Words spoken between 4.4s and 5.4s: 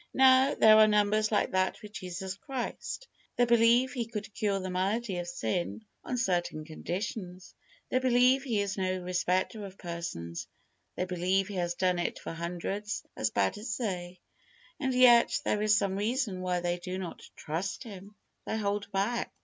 the malady of